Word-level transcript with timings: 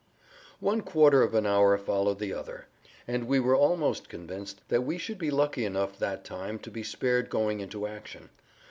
One 0.61 0.81
quarter 0.81 1.21
of 1.21 1.35
an 1.35 1.45
hour 1.45 1.77
followed 1.77 2.17
the 2.17 2.33
other, 2.33 2.65
and 3.07 3.27
we 3.27 3.39
were 3.39 3.55
almost 3.55 4.09
convinced 4.09 4.67
that 4.69 4.81
we 4.81 4.97
should 4.97 5.19
be 5.19 5.29
lucky 5.29 5.63
enough 5.63 5.99
that 5.99 6.25
time 6.25 6.57
to 6.61 6.71
be 6.71 6.81
spared 6.81 7.29
going 7.29 7.59
into 7.59 7.85
action. 7.85 8.31